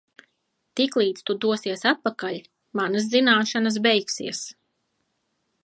Tiklīdz 0.79 1.25
tu 1.29 1.35
dosies 1.43 1.85
atpakaļ, 1.91 2.39
manas 2.81 3.07
zināšanas 3.13 3.79
beigsies. 3.89 4.41